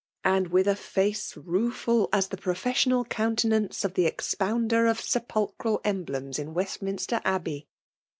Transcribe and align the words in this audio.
—and 0.35 0.47
with 0.47 0.67
a 0.67 0.75
face 0.75 1.35
ruefel 1.35 2.09
as 2.11 2.29
the 2.29 2.35
professional 2.35 3.05
countenance 3.05 3.85
of 3.85 3.93
the 3.93 4.09
expawBkdnt 4.09 4.89
of 4.89 4.99
sepulchral 4.99 5.79
emblems 5.83 6.39
in 6.39 6.55
West^ 6.55 6.79
liiittster 6.79 7.21
Abbey 7.23 7.67